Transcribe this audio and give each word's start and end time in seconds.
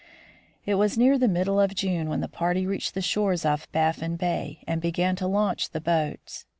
It 0.65 0.79
was 0.81 0.97
near 0.97 1.19
the 1.19 1.27
middle 1.27 1.59
of 1.61 1.75
June 1.75 2.09
when 2.09 2.21
the 2.21 2.27
party 2.27 2.65
reached 2.65 2.95
the 2.95 3.03
shores 3.03 3.45
of 3.45 3.71
Baffin 3.71 4.15
bay 4.15 4.63
and 4.65 4.81
began 4.81 5.15
to 5.17 5.27
launch 5.27 5.69
the 5.69 5.79
boats. 5.79 6.47